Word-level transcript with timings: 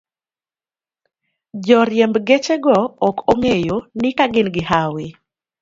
Joriemb 1.67 2.15
gechego 2.27 2.77
ok 3.07 3.17
ong'eyo 3.31 3.77
ni 4.01 4.09
ka 4.17 4.25
gin 4.33 4.47
gi 4.55 4.63
hawi 4.69 5.05